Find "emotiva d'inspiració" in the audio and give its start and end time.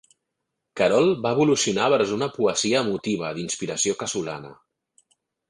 2.87-3.97